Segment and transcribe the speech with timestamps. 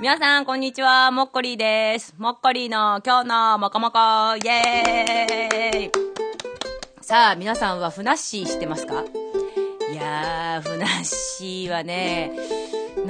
[0.00, 1.10] 皆さん、こんにちは。
[1.10, 2.14] もっこりーです。
[2.16, 5.90] もっこりーの今日のもこもこ、イェーイ
[7.02, 9.04] さあ、皆さんはふなっしー知ってますか？
[9.92, 12.32] いやー、ふなっしーはね、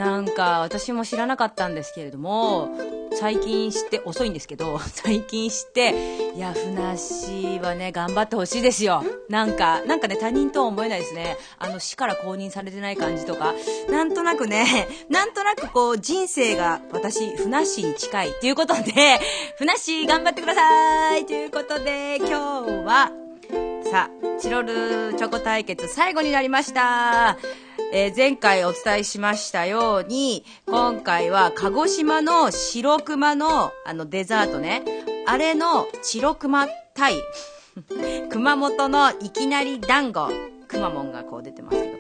[0.01, 2.71] なんか私も知らなかったんですけれども、
[3.13, 9.05] 最近知って、遅いんですけど、 最近知って、いや、ふなっしーはね、頑張ってほしいですよ。
[9.29, 11.37] なんか、なんかね、他人とは思えないですね。
[11.59, 13.53] あの、死から公認されてない感じとか、
[13.91, 18.33] なんとなくね、 なんとなくこう、人生が私、ふなっしーに近い。
[18.41, 19.21] ということで、
[19.59, 22.33] ふなっしー頑張ってくださいということで、今日
[22.87, 23.11] は、
[23.91, 27.37] さあ、チロルチョコ対決最後になりました。
[27.93, 34.83] えー前回お伝えしましたように、今回は鹿児島の白熊のあのデザートね、
[35.27, 37.15] あれの白熊対
[38.31, 40.29] 熊本のいきなり団子。
[40.69, 41.91] くまモンがこう出てますけ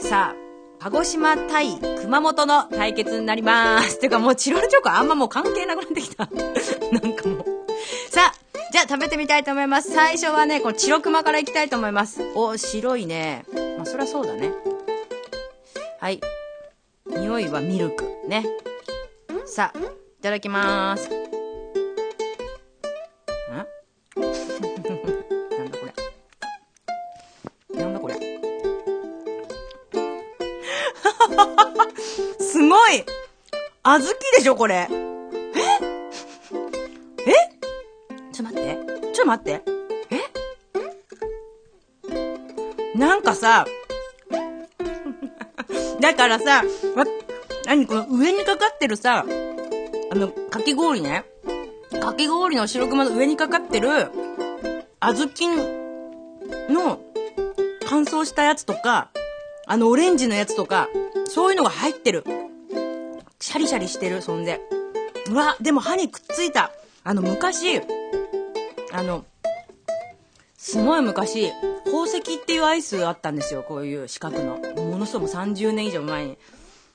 [0.00, 0.36] さあ、
[0.78, 4.00] 鹿児島対熊本の対決になります。
[4.00, 6.26] てかもうチロルチョコあんまもう関係なくなってきた。
[6.90, 7.44] なんかもう。
[8.10, 8.34] さあ、
[8.72, 9.92] じゃあ食べてみたいと思います。
[9.92, 12.22] 最初はね、この白熊からいきたいと思います。
[12.34, 13.44] お、白いね。
[13.76, 14.52] まあ、そりゃそうだね。
[16.00, 16.20] はい。
[17.06, 18.04] 匂いはミルク。
[18.28, 18.44] ね。
[19.46, 19.82] さあ、い
[20.22, 21.10] ただきまーす。
[21.10, 21.16] な
[25.64, 25.92] んだこれ。
[27.76, 28.14] なんだこれ。
[32.38, 33.04] すごい
[33.82, 34.04] 小豆
[34.36, 34.74] でしょ、これ。
[34.74, 34.86] え？
[37.26, 37.32] え？
[38.32, 38.78] ちょっと待って。
[39.12, 39.62] ちょっと待って。
[42.94, 42.96] え？
[42.96, 43.66] なんかさ、
[46.00, 46.62] だからさ、
[46.94, 47.04] わ、
[47.66, 49.24] 何この上にかかってるさ、
[50.10, 51.24] あの、かき氷ね。
[52.00, 54.10] かき氷の白熊の上にかかってる、
[55.00, 55.88] 小豆
[56.68, 57.00] の
[57.86, 59.10] 乾燥したやつとか、
[59.66, 60.88] あのオレンジのやつとか、
[61.26, 62.24] そういうのが入ってる。
[63.40, 64.60] シャリシャリしてる、そんで。
[65.30, 66.70] うわ、でも歯にくっついた。
[67.04, 67.80] あの、昔、
[68.92, 69.24] あの、
[70.56, 71.52] すごい昔、
[71.84, 74.58] 宝石っていうアイスあったんですよ、こういう四角の。
[74.98, 76.38] ものすごく30年以上前に。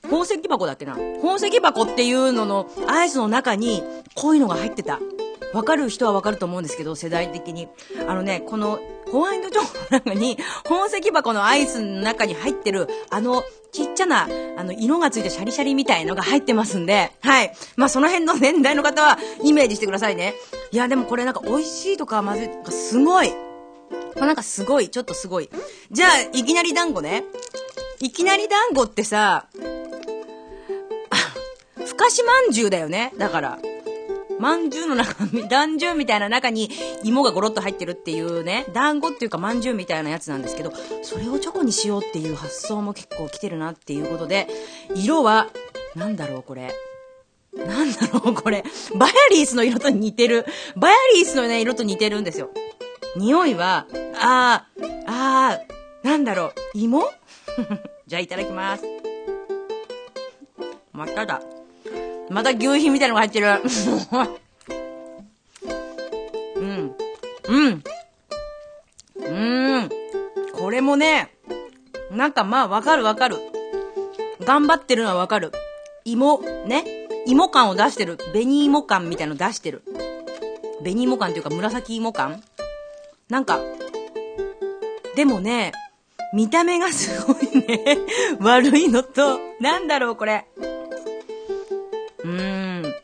[0.02, 3.82] 宝石箱だっけな宝石箱っていうののアイスの中に
[4.14, 5.00] こういうのが入ってた。
[5.54, 7.68] わかる人はわかると思うんですけど、世代的に。
[8.06, 17.54] あのね、このホワイトチョコの中に、宝石箱のアイスの中に入ってる、あの、ちっちゃな、あの、色がついたシャリシャリみたいのが入ってますんで、はい。
[17.76, 20.34] まあ、その辺の年代の方は、イメージしてくださいね。
[20.72, 23.30] いや、でもこれなんか美味しいとかまずいとか、すごい。
[24.16, 25.50] まあなんかすごい、ちょっとすごい。
[25.92, 27.24] じゃあ、いきなり団子ね。
[28.00, 29.46] いきなり団子ってさ、
[31.10, 31.16] あ
[31.84, 33.12] ふかしまんじゅうだよね。
[33.18, 33.58] だから。
[34.38, 36.70] まんじゅうの中身、 団汁みたいな中に
[37.02, 40.72] 芋がゴロッと入ってるっていうね、団子っていうかまんじゅうみたいなやつなんですけど、
[41.02, 44.48] それをチョコにしようっていう発想も結構来てるなっていうことで、
[44.94, 45.48] 色は、
[45.94, 46.74] なんだろうこれ。
[47.56, 48.64] なんだろうこれ。
[48.96, 50.44] バヤリースの色と似てる。
[50.76, 52.50] バヤリースのね、色と似てるんですよ。
[53.16, 57.08] 匂いは、あー、あー、なんだろう、芋？
[58.06, 58.84] じゃあいただきます。
[60.92, 61.42] まただ。
[62.30, 63.48] また牛皮みたいのが入ってる。
[66.56, 66.96] うん。
[67.48, 67.82] うん。
[69.16, 69.90] うーん。
[70.52, 71.30] これもね、
[72.10, 73.36] なんかまあわかるわかる。
[74.40, 75.52] 頑張ってるのはわかる。
[76.04, 77.08] 芋、ね。
[77.26, 78.16] 芋感を出してる。
[78.16, 79.82] 紅芋感みたいの出してる。
[80.78, 82.42] 紅芋感っていうか紫芋感
[83.28, 83.58] なんか、
[85.16, 85.72] でもね、
[86.34, 87.98] 見た目がすごいね、
[88.42, 90.46] 悪いのと、なんだろうこれ。
[90.58, 92.94] うーん。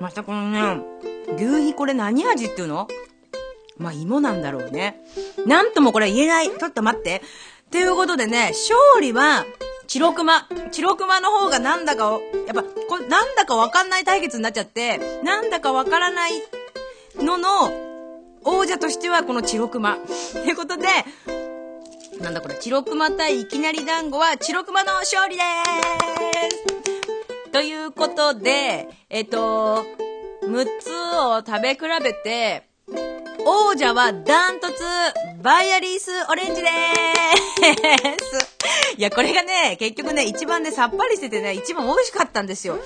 [0.00, 0.82] またこのね、
[1.36, 2.88] 牛皮これ何味っていうの？
[3.78, 5.04] まあ芋なんだろうね。
[5.46, 6.50] なんともこれ言えない。
[6.50, 7.22] ちょっと待って。
[7.70, 9.44] ということでね、勝利は、
[9.86, 10.48] チロクマ。
[10.72, 16.32] チロクマの方がなんだかを、やっぱ、こなんだかわかんない対決になっちゃって、なんだかわからない
[17.18, 17.72] のの、
[18.42, 19.96] 王者としてはこのチロクマ。
[20.32, 20.88] ということで、
[22.20, 25.46] なんだこれ、チロクマ対いきなり団子は、チロクマの勝利でー
[27.44, 29.84] すということで、えっと、
[30.42, 32.68] 6つを食べ比べて、
[33.46, 34.82] 王者はダントツ、
[35.42, 36.70] バイアリースオレンジでー
[38.22, 38.96] す。
[38.96, 42.78] いや、これがね、結局ね、一番ね、さっぱりしててね、一番美味しかったんですよ。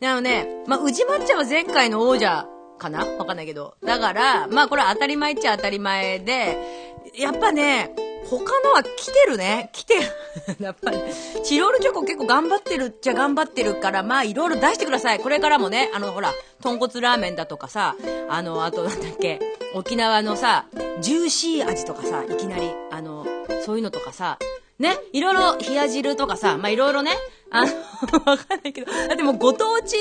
[0.00, 2.46] なのね、まあ、宇治抹茶は前回の王者
[2.78, 3.06] かな？
[3.06, 3.74] わかんないけど。
[3.82, 6.81] だから、まあ、これ当たり前っちゃ当たり前で、
[7.16, 7.94] やっぱね、
[8.28, 9.70] 他のは来てるね。
[9.72, 10.02] 来てる。
[10.60, 10.98] やっぱり。
[11.44, 15.18] チロルチョコ結構頑張ってるっちゃ頑張ってるから、まあいろいろ出してください。
[15.18, 17.96] これからもね、あのほら、豚骨ラーメンだとかさ、
[18.28, 19.40] あの、あとなんだっけ、
[19.74, 20.66] 沖縄のさ、
[21.00, 23.26] ジューシー味とかさ、いきなり、あの、
[23.64, 24.38] そういうのとかさ、
[24.82, 27.12] ね、いろいろ冷や汁とかさ、まあ、いろいろね、
[27.50, 27.72] あの、
[28.26, 29.96] わかんないけど、だってもうご当地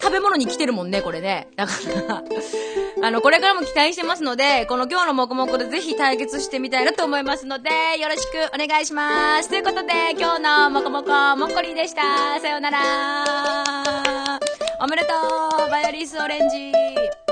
[0.00, 1.48] 食べ物に来てるもんね、これね。
[1.54, 1.72] だか
[2.08, 2.22] ら、
[3.02, 7.70] あの、これからも期待してますので、この今日のもこもこでぜひ対決してみたいなと思いますので、
[8.00, 9.50] よろしくお願いします。
[9.50, 12.40] ということで、今日のもこもこ、もっこりでした。
[12.40, 14.40] さようなら。
[14.80, 15.12] おめでと
[15.66, 17.25] うバイオリスオレンジ